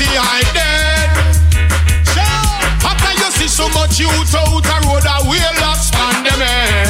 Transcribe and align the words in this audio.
Selassie 0.00 0.16
I 0.16 0.40
dead. 0.56 1.10
After 2.88 3.12
you 3.20 3.30
see 3.32 3.48
so 3.48 3.68
much 3.76 4.00
youth 4.00 4.34
out 4.34 4.64
a 4.64 4.76
road, 4.88 5.04
I 5.04 5.20
will 5.28 5.54
lost 5.60 5.94
on 5.94 6.24
them. 6.24 6.40
Eh? 6.40 6.88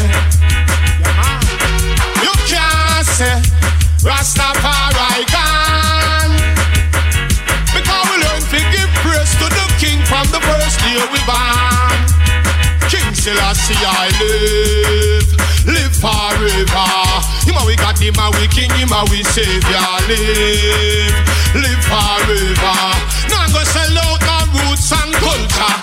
You 2.23 2.33
can't 2.47 3.07
say 3.07 3.43
Rastafari 4.07 5.27
gone. 5.35 6.39
Because 7.75 8.07
we 8.11 8.17
learn 8.23 8.43
to 8.47 8.61
give 8.71 8.91
praise 9.03 9.35
to 9.43 9.47
the 9.59 9.67
King 9.83 9.99
from 10.07 10.31
the 10.31 10.39
first 10.47 10.79
day 10.79 11.03
we 11.11 11.19
born. 11.27 11.99
King 12.87 13.11
Selassie 13.15 13.75
I 13.83 14.07
live, 14.23 15.20
live 15.67 15.95
forever. 15.97 16.89
Him 17.45 17.57
a 17.57 17.63
we 17.67 17.77
got 17.77 17.99
him 17.99 18.17
a 18.17 18.31
we 18.39 18.47
King, 18.49 18.71
him 18.77 18.93
a 18.93 19.05
we 19.11 19.23
Savior. 19.33 19.89
Live, 20.09 21.17
live 21.57 21.83
forever. 21.85 22.77
Now 23.29 23.47
go 23.53 23.63
sell 23.65 23.99
out 24.07 24.23
our 24.23 24.47
roots 24.55 24.93
and 24.93 25.13
culture. 25.19 25.75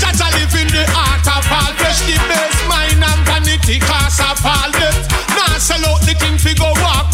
Jah 0.00 0.12
Jah 0.12 0.30
live 0.36 0.54
in 0.58 0.68
the 0.68 0.84
heart 0.92 1.26
of 1.28 1.46
all 1.46 1.72
flesh, 1.78 2.00
the 2.08 2.16
base 2.28 2.60
mind 2.68 3.02
and 3.02 3.22
vanity 3.26 3.78
cause 3.78 4.20
of 4.20 4.40
all 4.44 4.70
death. 4.72 4.98
Now 5.36 5.58
sell 5.58 5.84
out 5.86 6.02
the 6.02 6.14
King 6.14 6.38
fi 6.38 6.54
go 6.54 6.72
walk 6.82 7.12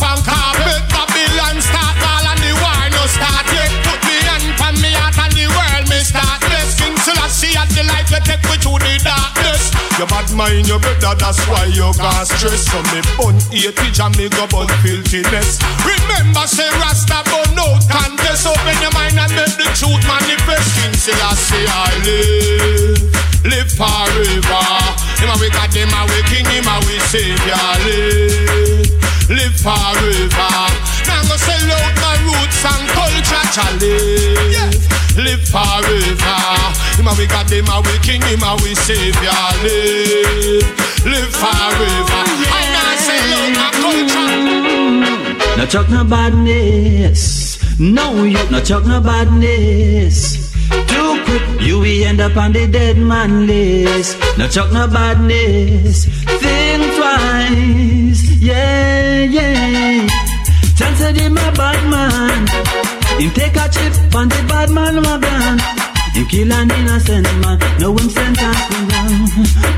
mind 10.39 10.71
your 10.71 10.79
better, 10.79 11.19
that's 11.19 11.43
why 11.51 11.67
you 11.75 11.91
got 11.99 12.23
stress. 12.31 12.71
So 12.71 12.79
me 12.95 13.03
bun 13.19 13.35
eighty 13.51 13.91
and 13.99 14.15
me 14.15 14.31
go 14.31 14.47
bun 14.47 14.71
filthiness. 14.87 15.59
Remember 15.83 16.47
say 16.47 16.71
Rasta 16.79 17.27
bun 17.27 17.59
out 17.59 17.83
contest. 17.91 18.47
Open 18.47 18.79
your 18.79 18.95
mind 18.95 19.19
and 19.19 19.35
make 19.35 19.59
the 19.59 19.67
truth 19.75 19.99
manifest. 20.07 20.79
King 20.79 20.95
Selassie 20.95 21.67
I 21.67 21.91
live, 22.07 23.03
live 23.51 23.71
forever. 23.75 24.63
Him 25.19 25.29
a 25.29 25.37
we 25.43 25.51
got 25.51 25.75
him 25.75 25.91
a 25.91 26.07
we 26.07 26.23
king, 26.31 26.47
him 26.47 26.71
a 26.71 26.79
we 26.87 27.03
savior. 27.11 27.59
Live, 27.83 28.95
live 29.27 29.59
forever. 29.59 30.55
Now 31.11 31.27
go 31.27 31.35
sell 31.35 31.67
out 31.83 31.95
my 31.99 32.15
roots 32.31 32.63
and 32.63 32.87
culture. 32.95 33.45
Cha 33.51 33.67
live, 35.19 35.43
forever. 35.51 36.39
Him 36.97 37.07
a 37.07 37.13
we 37.19 37.27
got 37.27 37.51
him 37.51 37.67
a 37.67 37.81
we 37.83 37.99
king, 38.07 38.23
him 38.23 38.43
a 38.43 38.55
we 38.63 38.75
savior. 38.75 39.43
Live, 39.63 40.67
live 41.05 41.33
forever. 41.35 42.23
I 42.51 42.65
now 42.75 42.93
sell 43.07 43.33
out 43.39 43.51
my 43.59 43.69
culture. 43.83 45.59
No 45.59 45.67
chuck 45.67 45.89
no 45.91 46.05
badness. 46.05 47.59
No, 47.81 48.25
you 48.25 48.51
no 48.51 48.61
talk 48.61 48.87
no 48.87 49.01
badness. 49.01 50.53
Too 50.89 51.23
quick, 51.25 51.61
you 51.61 51.79
will 51.79 52.05
end 52.05 52.21
up 52.21 52.37
on 52.37 52.53
the 52.53 52.67
dead 52.67 52.99
man 52.99 53.47
list. 53.47 54.19
No 54.37 54.49
chuck 54.49 54.73
no 54.73 54.89
badness. 54.89 56.07
Think 56.41 56.83
twice. 56.97 58.23
Yeah, 58.41 59.23
yeah. 59.23 60.09
Chance 60.77 61.19
him 61.19 61.37
a 61.37 61.53
bad 61.53 61.91
man. 61.91 62.88
Him 63.19 63.31
take 63.31 63.57
a 63.57 63.69
chip 63.69 64.15
on 64.15 64.29
the 64.29 64.41
bad 64.49 64.71
man 64.71 64.97
wagon. 65.03 65.59
Him 66.15 66.27
kill 66.29 66.53
an 66.53 66.71
innocent 66.71 67.27
man. 67.43 67.59
Now 67.81 67.91
him 67.91 68.09
sentence 68.11 68.65
me 68.73 68.81
down. 68.89 69.29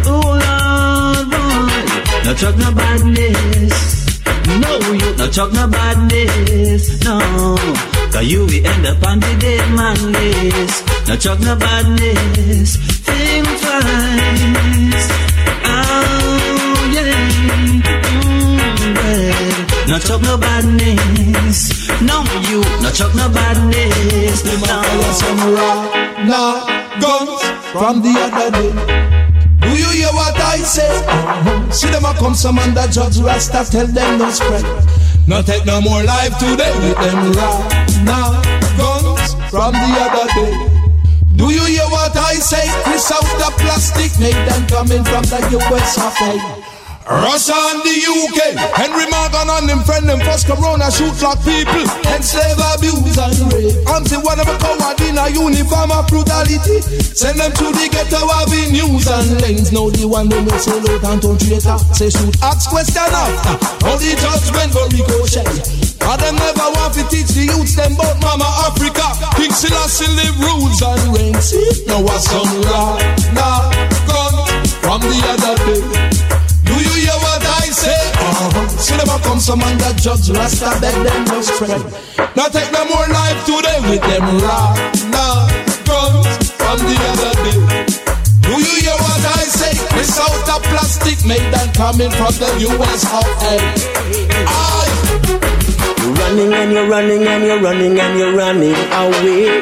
Oh 0.06 0.28
Lord, 0.44 1.27
boy. 1.32 1.80
No 2.25 2.34
chuck 2.34 2.56
no 2.59 2.70
badness. 2.72 4.00
No, 4.60 4.78
you 4.92 5.16
no 5.16 5.31
chuck 5.31 5.53
no 5.53 5.66
badness, 5.69 7.04
no. 7.04 7.19
Cause 8.12 8.26
you 8.26 8.41
will 8.47 8.66
end 8.66 8.87
up 8.87 9.03
on 9.06 9.20
the 9.20 9.37
dead 9.38 9.70
man 9.75 10.12
list. 10.12 11.09
No 11.09 11.16
chuck 11.16 11.41
no 11.41 11.56
badness, 11.56 12.76
think 13.06 13.47
twice. 13.62 15.29
Yeah. 20.00 20.11
No 20.11 20.19
chuck 20.19 20.22
no 20.22 20.38
badness. 20.38 21.91
No, 22.00 22.25
you 22.49 22.61
no 22.83 22.91
chuck 22.91 23.15
no 23.15 23.28
badness. 23.28 24.44
No. 24.44 24.83
Some 25.12 25.55
raw, 25.55 26.25
nah, 26.25 26.66
guns 27.00 27.43
from 27.72 28.03
the 28.03 28.15
other 28.19 28.50
day. 28.50 29.21
Do 29.60 29.69
you 29.69 29.91
hear 29.91 30.12
what 30.12 30.39
I 30.41 30.59
say? 30.59 30.89
Uh-huh. 31.06 31.71
See 31.71 31.89
them 31.91 32.05
a 32.05 32.15
come 32.15 32.34
some 32.34 32.59
under 32.59 32.87
judge 32.89 33.19
Rasta 33.19 33.65
tell 33.71 33.87
them 33.87 34.19
no 34.19 34.31
spread. 34.31 34.65
No 35.27 35.43
take 35.43 35.65
no 35.66 35.81
more 35.81 36.03
life 36.03 36.37
today 36.39 36.72
with 36.81 36.97
them 36.99 37.33
raw 37.33 37.59
nah, 38.05 38.43
guns 38.77 39.34
from 39.50 39.72
the 39.72 39.91
other 40.00 40.27
day. 40.34 40.81
Do 41.37 41.53
you 41.53 41.65
hear 41.65 41.89
what 41.89 42.16
I 42.16 42.34
say? 42.34 42.66
Chris 42.84 43.10
out 43.12 43.22
the 43.22 43.53
plastic 43.59 44.19
made 44.19 44.34
them 44.49 44.66
coming 44.66 45.05
from 45.05 45.25
the 45.25 45.41
US 45.59 45.99
of 45.99 46.16
A. 46.28 46.69
Russia 47.10 47.59
and 47.75 47.82
the 47.82 47.91
UK, 47.91 48.54
Henry 48.78 49.03
Morgan 49.10 49.50
and 49.50 49.66
them 49.66 49.82
friend 49.82 50.06
them 50.06 50.22
first 50.22 50.47
corona 50.47 50.87
shoot 50.94 51.10
like 51.19 51.43
people, 51.43 51.82
and 52.06 52.22
enslave, 52.22 52.54
abuse 52.71 53.19
and 53.19 53.50
rape. 53.50 53.75
Until 53.91 54.22
one 54.22 54.38
of 54.38 54.47
a 54.47 54.54
coward 54.62 54.94
in 55.03 55.19
a 55.19 55.26
uniform 55.26 55.91
of 55.91 56.06
brutality, 56.06 56.78
send 57.10 57.43
them 57.43 57.50
to 57.50 57.66
the 57.75 57.91
ghetto 57.91 58.22
avenues 58.31 59.10
and 59.10 59.43
lanes. 59.43 59.75
Now 59.75 59.91
the 59.91 60.06
one 60.06 60.31
they 60.31 60.38
know 60.38 60.54
say 60.54 60.78
low 60.78 61.03
down 61.03 61.19
to 61.26 61.34
traitor, 61.34 61.82
say 61.98 62.15
shoot, 62.15 62.31
ask 62.47 62.71
question 62.71 63.03
after. 63.03 63.59
All 63.91 63.98
the 63.98 64.15
judgment 64.15 64.71
for 64.71 64.87
ricochet. 64.94 65.91
And 66.06 66.21
them 66.22 66.38
never 66.38 66.71
want 66.78 66.94
to 66.94 67.03
teach 67.10 67.34
the 67.34 67.50
youths 67.50 67.75
them 67.75 67.98
about 67.98 68.22
Mama 68.22 68.47
Africa. 68.71 69.19
King 69.34 69.50
Selassie 69.50 70.06
live 70.15 70.38
rules 70.47 70.78
and 70.78 71.03
reigns. 71.10 71.59
Now 71.91 72.06
what's 72.06 72.31
some 72.31 72.54
law, 72.71 73.03
nah, 73.34 73.66
gun 74.06 74.34
from 74.78 75.03
the 75.03 75.19
other 75.27 75.59
day. 75.66 76.29
Do 76.80 76.88
you 76.88 76.96
hear 77.04 77.12
what 77.20 77.44
I 77.44 77.68
say? 77.68 77.92
Uh-huh. 77.92 78.64
See 78.80 78.96
them 78.96 79.12
a 79.12 79.20
come 79.20 79.36
some 79.38 79.60
under 79.60 79.92
judge 80.00 80.32
Rasta 80.32 80.80
beg 80.80 80.96
them 81.04 81.28
no 81.28 81.44
spread. 81.44 81.76
Now 82.32 82.48
take 82.48 82.72
no 82.72 82.88
more 82.88 83.04
life 83.04 83.36
today 83.44 83.84
with 83.84 84.00
them 84.00 84.24
raw 84.41 84.72
nah, 85.12 85.44
guns 85.84 86.24
from 86.56 86.80
the 86.80 86.96
other 87.12 87.36
day. 87.44 87.84
Do 88.48 88.56
you 88.56 88.80
hear 88.80 88.96
what 88.96 89.20
I 89.28 89.44
say? 89.44 89.76
This 89.92 90.16
out 90.16 90.48
of 90.56 90.64
plastic 90.72 91.20
made 91.28 91.52
and 91.52 91.68
coming 91.76 92.08
from 92.16 92.32
the 92.41 92.48
US 92.72 93.04
of 93.12 93.28
A. 93.44 93.60
I 94.48 94.88
running 96.16 96.48
and 96.54 96.72
you're 96.72 96.88
running 96.88 97.28
and 97.28 97.44
you're 97.44 97.60
running 97.60 98.00
and 98.00 98.18
you're 98.18 98.32
running 98.32 98.72
away. 98.72 99.52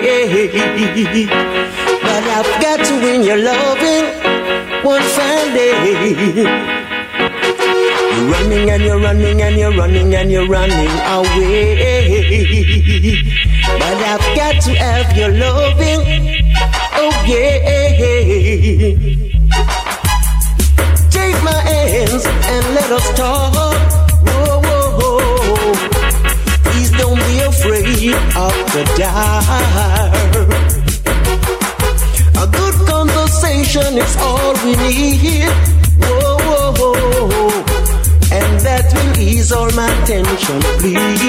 But 1.99 2.23
I've 2.31 2.63
got 2.63 2.79
to 2.87 2.95
win 3.03 3.27
your 3.27 3.43
loving 3.43 4.07
one 4.87 5.03
fine 5.03 5.51
day. 5.53 6.78
You're 8.19 8.31
running 8.33 8.69
and 8.71 8.83
you're 8.83 8.99
running 8.99 9.43
and 9.43 9.57
you're 9.57 9.77
running 9.77 10.13
and 10.17 10.29
you're 10.29 10.49
running 10.49 10.91
away. 11.15 11.77
But 13.79 13.97
I've 14.11 14.37
got 14.37 14.61
to 14.63 14.71
have 14.75 15.17
your 15.17 15.29
loving. 15.29 16.03
Oh 16.95 17.13
yeah. 17.29 17.79
Take 21.11 21.39
my 21.45 21.61
hands 21.71 22.27
and 22.27 22.75
let 22.75 22.91
us 22.91 23.09
talk. 23.17 23.55
Whoa, 24.27 24.63
whoa, 24.67 24.99
whoa. 24.99 25.75
Please 26.65 26.91
don't 26.99 27.21
be 27.21 27.39
afraid 27.39 28.15
of 28.35 28.53
the 28.75 28.83
dark. 28.99 30.58
Tension, 40.09 40.61
please. 40.81 41.21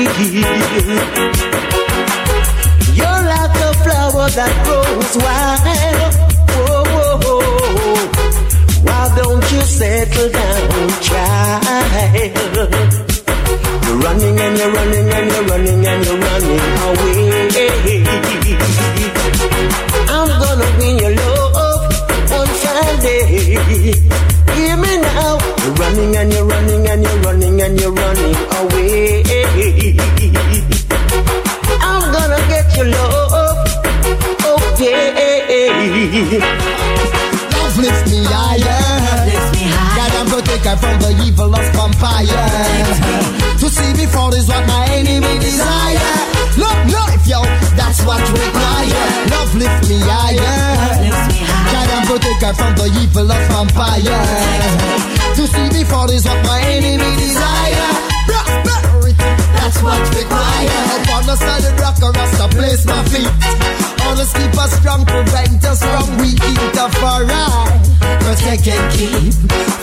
You're 2.98 3.24
like 3.34 3.58
a 3.68 3.72
flower 3.84 4.28
that 4.40 4.54
grows 4.64 5.14
wild. 5.20 5.68
Whoa, 6.56 6.88
whoa, 6.94 7.20
whoa. 7.24 7.44
Why 8.88 9.04
don't 9.20 9.46
you 9.52 9.62
settle 9.80 10.30
down, 10.32 10.90
child? 11.08 11.66
You're 13.84 14.00
running 14.06 14.38
and 14.46 14.56
you're 14.58 14.72
running 14.72 15.08
and 15.18 15.28
you're 15.34 15.46
running 15.52 15.82
and 15.92 16.02
you're 16.06 16.22
running 16.28 16.64
away. 16.88 17.60
I'm 20.16 20.30
gonna 20.42 20.70
win 20.80 20.96
your 21.04 21.14
love 21.20 21.84
one 22.32 22.54
fine 22.64 22.98
day. 23.04 24.19
Running 25.90 26.16
and 26.16 26.34
you're 26.34 26.46
running 26.46 26.88
and 26.88 27.04
you're 27.04 27.22
running 27.22 27.62
and 27.62 27.80
you're 27.80 27.92
running 27.92 28.36
away. 28.60 29.24
I'm 31.82 32.12
gonna 32.14 32.38
get 32.48 32.78
your 32.78 32.86
love. 32.86 33.58
Okay. 34.74 35.70
Love 37.56 37.78
lifts 37.78 38.12
me 38.12 38.24
higher. 38.24 38.80
God, 39.98 40.12
I'm 40.20 40.28
protected 40.28 40.80
from 40.80 41.00
the 41.00 41.12
evil 41.26 41.56
of 41.56 41.66
vampire. 41.74 42.46
To 43.60 43.70
see 43.70 43.94
before 43.94 44.36
is 44.36 44.48
what 44.48 44.66
my 44.68 44.86
enemy 44.92 45.40
desire. 45.40 46.18
Look, 46.58 46.80
life, 46.94 47.26
yo, 47.28 47.42
that's 47.76 48.02
what 48.06 48.22
required. 48.32 49.32
Love 49.32 49.56
lift 49.56 49.90
me 49.90 50.00
higher. 50.02 50.69
And 52.10 52.22
protect 52.22 52.42
her 52.42 52.54
from 52.54 52.74
the 52.74 52.90
evil 53.04 53.32
of 53.32 53.38
vampire. 53.54 54.02
To 55.36 55.46
see 55.46 55.70
me 55.78 55.84
fall 55.84 56.10
is 56.10 56.26
what 56.26 56.44
my 56.46 56.60
enemy 56.62 57.06
desire. 57.22 57.92
That's 59.54 59.82
what 59.84 60.02
required. 60.18 61.06
Upon 61.06 61.26
the 61.28 61.36
solid 61.38 61.80
rock, 61.80 62.02
I 62.02 62.10
rest 62.18 62.58
place 62.58 62.86
my 62.86 63.04
feet. 63.14 63.30
Always 64.06 64.34
keep 64.34 64.58
us 64.58 64.72
strong, 64.80 65.06
prevent 65.06 65.64
us 65.66 65.84
from 65.86 66.18
weak 66.18 66.42
interference. 66.42 68.09
Protect 68.30 68.68
and 68.68 68.94
keep. 68.94 69.34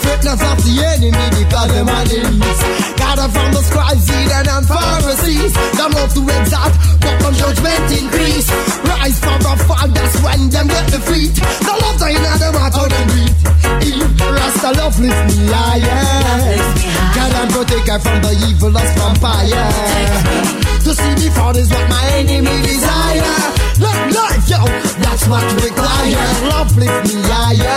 Fitness 0.07 0.39
of 0.39 0.59
the 0.63 0.75
enemy 0.79 1.27
because 1.35 1.67
them 1.75 1.91
are 1.91 2.07
the 2.07 2.23
least. 2.31 2.63
Gather 2.95 3.27
from 3.27 3.51
the 3.51 3.59
scribes, 3.67 4.07
Eden 4.07 4.47
and 4.47 4.63
Pharisees. 4.71 5.51
Them 5.75 5.91
love 5.91 6.15
to 6.15 6.23
exalt, 6.31 6.75
but 7.03 7.27
on 7.27 7.35
judgment 7.35 7.91
increase. 7.91 8.47
Rise 8.87 9.19
from 9.19 9.43
the 9.43 9.51
fall, 9.67 9.91
that's 9.91 10.15
when 10.23 10.47
them 10.55 10.71
get 10.71 10.87
defeat. 10.95 11.35
The 11.35 11.75
love 11.75 11.99
they 11.99 12.15
in 12.15 12.23
them 12.23 12.55
heart, 12.55 12.71
how 12.71 12.87
them 12.87 13.07
beat. 13.19 13.35
Rasta 14.15 14.71
love 14.79 14.95
lift 14.95 15.23
me 15.27 15.51
higher. 15.51 16.07
God 17.19 17.33
and 17.43 17.51
protect 17.51 17.89
her 17.91 17.99
from 17.99 18.19
the 18.23 18.33
evil 18.47 18.79
of 18.79 18.89
vampire. 18.95 19.67
To 20.87 20.91
see 20.95 21.15
me 21.19 21.35
fall 21.35 21.57
is 21.59 21.67
what 21.67 21.91
my 21.91 22.05
enemy 22.15 22.63
desire. 22.63 23.66
Look, 23.78 24.00
life, 24.17 24.49
yo, 24.49 24.61
that's 25.05 25.28
what 25.28 25.44
we 25.52 25.69
require. 25.69 26.25
Love 26.49 26.76
lift 26.76 27.12
me 27.12 27.20
higher. 27.28 27.76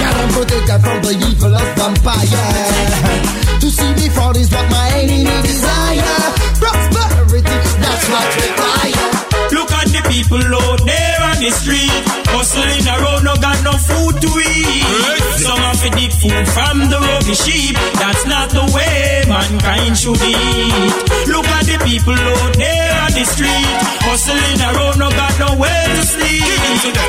God 0.00 0.16
and 0.16 0.32
protect 0.32 0.68
her 0.72 0.78
from 0.80 0.98
the 1.04 1.12
evil 1.28 1.54
of 1.54 1.68
vampire. 1.76 3.60
To 3.60 3.68
see 3.68 3.92
me 3.94 4.08
fall 4.08 4.36
is 4.36 4.50
what 4.50 4.64
my 4.70 4.88
enemy 4.96 5.36
desire. 5.44 6.16
Prosperity, 6.56 7.56
that's 7.76 8.06
what 8.08 8.24
we 8.32 8.48
require. 8.48 9.08
Look 9.52 9.70
at 9.72 9.88
the 9.92 10.00
people 10.08 10.40
out 10.40 10.80
there 10.86 11.20
on 11.28 11.36
the 11.44 11.50
street, 11.50 11.92
hustling 12.32 12.86
around, 12.88 13.24
no 13.24 13.36
got 13.36 13.60
no 13.60 13.76
food 13.76 14.16
to 14.22 14.30
eat. 14.40 15.20
Some 15.44 15.60
of 15.60 15.76
it 15.84 15.92
dig 15.92 16.12
food 16.12 16.46
from 16.56 16.88
the 16.88 16.96
rubbish 16.96 17.44
heap. 17.44 17.76
That's 18.00 18.24
not 18.24 18.48
the 18.48 18.64
way 18.72 19.28
mankind 19.28 19.98
should 19.98 20.16
eat. 20.24 21.28
Look 21.28 21.44
at 21.52 21.68
the 21.68 21.76
people 21.84 22.16
out 22.16 22.54
there 22.56 22.79
on 22.79 22.79
the 23.20 23.26
street, 23.28 23.68
hustling 24.08 24.60
around, 24.64 24.96
no 24.96 25.08
got 25.12 25.34
nowhere 25.36 25.86
to 25.92 26.04
sleep. 26.08 26.40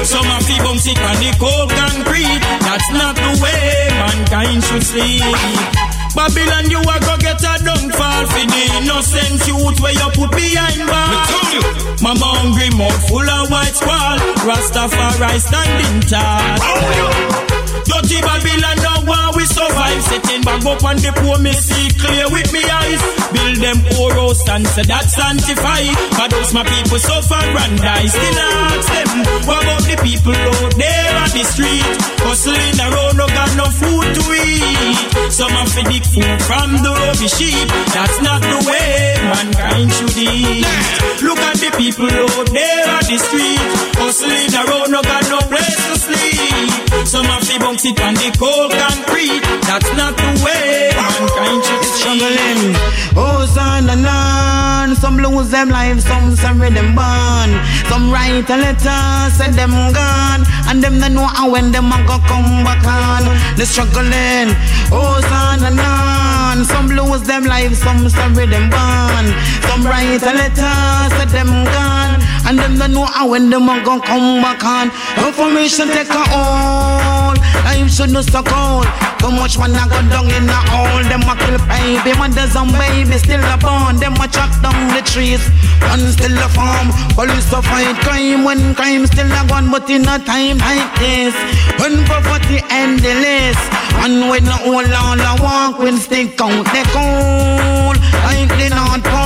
Some 0.04 0.28
of 0.28 0.44
it 0.44 0.60
bum 0.60 0.78
sick 0.78 1.00
on 1.00 1.16
the 1.24 1.32
cold 1.40 1.72
concrete. 1.72 2.42
That's 2.68 2.90
not 2.92 3.16
the 3.16 3.32
way 3.40 3.88
mankind 3.96 4.60
should 4.64 4.84
sleep. 4.84 5.24
Babylon, 6.12 6.68
you 6.68 6.84
a 6.84 6.96
go 7.00 7.16
get 7.24 7.40
a 7.40 7.54
downfall 7.64 8.24
for 8.28 8.44
the 8.44 8.64
innocent 8.76 9.40
youth 9.48 9.80
where 9.80 9.96
you 9.96 10.10
put 10.12 10.32
behind 10.36 10.84
bars. 10.92 12.04
Mama 12.04 12.28
hungry, 12.44 12.70
mouth 12.76 13.02
full 13.08 13.30
of 13.30 13.50
white 13.50 13.72
squall. 13.72 14.20
Rastafari 14.44 15.40
standing 15.40 16.02
tall. 16.12 17.51
Dirty 17.92 18.24
Babylon, 18.24 18.78
no 18.80 18.94
one 19.04 19.36
we 19.36 19.44
survive. 19.44 20.00
Setting 20.08 20.42
back 20.48 20.64
up 20.64 20.84
on 20.84 20.96
the 20.96 21.12
poor, 21.20 21.36
me 21.44 21.52
see 21.52 21.92
clear 22.00 22.24
with 22.32 22.48
me 22.56 22.64
eyes. 22.64 23.02
Build 23.36 23.58
them 23.60 23.78
poor 23.92 24.12
house 24.16 24.48
and 24.48 24.64
say 24.64 24.88
that 24.88 25.12
sanctified. 25.12 25.92
But 26.16 26.32
those 26.32 26.56
my 26.56 26.64
people 26.64 27.00
suffer 27.04 27.36
and 27.36 27.76
die. 27.76 28.08
Still 28.08 28.40
ask 28.40 28.88
them, 28.96 29.10
what 29.44 29.60
about 29.60 29.84
the 29.84 29.98
people 30.00 30.32
out 30.32 30.72
there 30.80 31.14
on 31.20 31.30
the 31.36 31.44
street? 31.44 31.84
Hustling 32.24 32.80
around, 32.80 33.20
no 33.20 33.28
got 33.28 33.52
no 33.60 33.68
food 33.68 34.08
to 34.08 34.24
eat. 34.40 35.32
Some 35.32 35.52
of 35.52 35.68
the 35.76 35.84
big 35.92 36.08
food 36.08 36.40
from 36.48 36.80
the 36.80 36.92
rubbish 36.96 37.36
sheep. 37.36 37.68
That's 37.92 38.18
not 38.24 38.40
the 38.40 38.60
way 38.72 39.20
mankind 39.20 39.92
should 39.92 40.16
eat. 40.16 40.64
Look 41.22 41.40
at 41.44 41.60
the 41.60 41.70
people 41.76 42.08
out 42.08 42.48
there 42.56 42.88
on 42.88 43.04
the 43.04 43.18
street. 43.20 43.62
Hustling 44.00 44.54
around, 44.56 44.90
no 44.96 45.04
got 45.04 45.28
no 45.28 45.40
place 45.52 45.76
to 45.76 45.96
sleep. 46.00 46.61
Some 47.62 47.76
of 47.76 47.82
the 47.82 47.86
bounce 47.86 47.86
it 47.86 48.02
on 48.02 48.14
the 48.16 48.30
cold 48.40 48.72
concrete. 48.72 49.44
That's 49.70 49.90
not 49.94 50.18
the 50.18 50.42
way 50.44 50.92
mankind 50.98 51.62
should 51.64 51.86
struggling. 51.94 52.74
Oh, 53.16 53.46
son 53.46 53.90
and 53.90 54.06
on. 54.06 54.96
Some 54.96 55.18
lose 55.18 55.50
them 55.50 55.70
lives, 55.70 56.06
some 56.06 56.36
sorry 56.36 56.70
them 56.72 56.96
born. 56.96 57.50
Some 57.90 58.12
write 58.12 58.50
a 58.50 58.58
letter, 58.58 59.02
say 59.38 59.52
them 59.52 59.74
gone. 59.94 60.44
And 60.68 60.82
them 60.84 61.00
they 61.00 61.10
know 61.10 61.28
how 61.28 61.52
when 61.52 61.72
them 61.72 61.92
a 61.92 61.98
go 62.08 62.18
come 62.26 62.64
back 62.64 62.84
on. 62.86 63.24
The 63.58 63.66
struggling. 63.66 64.56
Oh, 64.92 65.22
son 65.30 65.62
and 65.64 65.80
on. 65.80 66.66
Some 66.66 66.88
lose 66.90 67.24
them 67.24 67.44
lives, 67.46 67.78
some 67.80 68.10
sorry 68.10 68.46
them 68.48 68.70
born. 68.70 69.26
Some 69.68 69.84
write 69.86 70.24
a 70.24 70.34
letter, 70.34 70.76
say 71.16 71.28
them 71.30 71.66
gone. 71.66 72.22
And 72.52 72.60
them 72.60 72.76
they 72.76 72.88
know 72.90 73.06
how 73.06 73.30
when 73.32 73.50
them 73.50 73.70
a 73.70 73.80
go 73.80 73.96
come 74.02 74.44
back 74.44 74.60
on. 74.68 74.92
Information 75.24 75.88
take 75.88 76.12
a 76.12 76.20
hold. 76.28 77.40
Life 77.64 77.88
should 77.96 78.12
not 78.12 78.28
so 78.28 78.44
cold. 78.44 78.84
Too 79.24 79.32
much 79.32 79.56
man 79.56 79.72
a 79.72 79.88
go 79.88 80.04
down 80.12 80.28
in 80.28 80.52
a 80.52 80.60
hole. 80.68 81.00
Them 81.08 81.24
a 81.32 81.34
kill 81.40 81.56
baby, 81.72 82.12
mothers 82.20 82.52
and 82.60 82.68
baby 82.76 83.16
still 83.24 83.40
a 83.40 83.56
born. 83.56 83.96
Them 84.04 84.20
a 84.20 84.28
chop 84.28 84.52
down 84.60 84.76
the 84.92 85.00
trees, 85.00 85.40
one 85.88 86.04
still 86.12 86.36
a 86.44 86.50
farm. 86.52 86.92
Police 87.16 87.48
to 87.56 87.64
fight 87.64 87.96
crime 88.04 88.44
when 88.44 88.76
crime 88.76 89.08
still 89.08 89.32
a 89.32 89.48
gone, 89.48 89.72
but 89.72 89.90
in 89.90 90.04
a 90.04 90.20
time 90.20 90.60
like 90.60 90.92
this, 91.00 91.32
when 91.80 92.04
poverty 92.04 92.60
endless, 92.68 93.56
and 94.04 94.28
when 94.28 94.44
whole 94.44 94.76
all 94.76 95.24
a 95.24 95.34
walk 95.40 95.80
when 95.80 95.96
stick 95.96 96.36
out 96.44 96.68
the 96.76 96.84
cold, 96.92 97.96
like 98.28 98.52
the 98.60 98.68
North 98.76 99.08
Pole. 99.08 99.21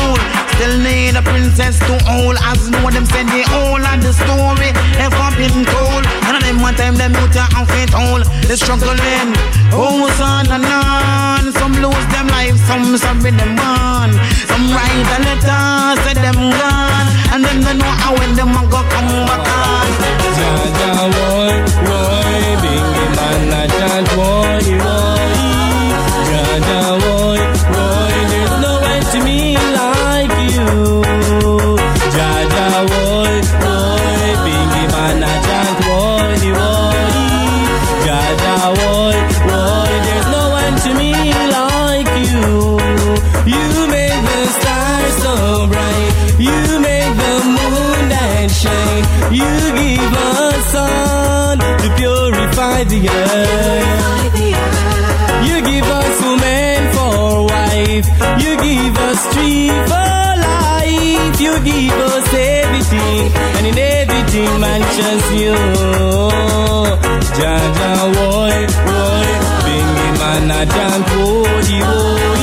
Still 0.55 0.79
need 0.79 1.15
a 1.15 1.21
princess 1.21 1.77
to 1.79 1.99
hold, 2.07 2.37
as 2.39 2.69
know 2.69 2.89
them 2.89 3.05
send 3.05 3.27
the 3.27 3.43
whole 3.51 3.83
of 3.83 3.99
the 3.99 4.13
story. 4.15 4.71
Ever 5.03 5.29
been 5.35 5.65
told, 5.67 6.03
and 6.31 6.41
them 6.41 6.61
one 6.61 6.75
time 6.75 6.95
them 6.95 7.13
out 7.15 7.35
your 7.35 7.43
outfit 7.59 7.93
all, 7.93 8.23
they 8.47 8.55
struggling. 8.55 9.35
Oh, 9.75 10.07
son 10.15 10.47
and 10.47 10.63
on, 10.63 11.51
some 11.59 11.73
lose 11.83 12.07
them 12.15 12.27
life, 12.31 12.55
some 12.67 12.95
sorry 12.95 13.31
them 13.35 13.59
on. 13.59 14.15
Some 14.47 14.71
write 14.71 15.11
a 15.11 15.19
letter, 15.27 16.01
say 16.07 16.15
them 16.23 16.39
gone, 16.39 17.07
and 17.35 17.43
then 17.43 17.59
they 17.59 17.75
know 17.75 17.91
how 17.99 18.15
when 18.15 18.33
them 18.35 18.53
go 18.71 18.79
come 18.95 19.11
back 19.27 19.43
on. 19.59 20.54
To 40.85 40.93
me 40.93 41.13
like 41.57 42.11
you. 42.29 42.45
You 43.53 43.67
make 43.95 44.19
the 44.29 44.41
stars 44.57 45.13
so 45.25 45.33
bright. 45.71 46.11
You 46.47 46.59
make 46.89 47.11
the 47.23 47.35
moon 47.57 47.99
that 48.13 48.47
shine. 48.61 49.05
You 49.39 49.49
give 49.81 50.13
us 50.13 50.65
sun 50.73 51.57
to 51.81 51.87
purify 51.97 52.83
the 52.93 53.01
earth. 53.09 54.35
You 55.47 55.55
give 55.71 55.87
us 56.01 56.15
woman 56.27 56.79
for 56.95 57.45
wife. 57.53 58.07
You 58.43 58.51
give 58.69 58.95
us 59.09 59.19
tree 59.33 59.69
for 59.89 60.11
life. 60.51 61.41
You 61.41 61.53
give 61.71 61.97
us 62.13 62.27
everything, 62.33 63.21
and 63.57 63.65
in 63.71 63.77
everything 63.77 64.51
man 64.61 64.81
just 64.99 65.27
you. 65.41 65.55
Jah 67.37 67.63
Jah 67.77 68.44
man 70.67 70.91
a 70.91 71.05
jump 71.05 71.09
woody 71.15 72.34